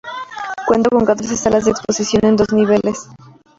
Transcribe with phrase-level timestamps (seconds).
[0.65, 3.07] Cuenta con catorce salas de exposición en dos niveles.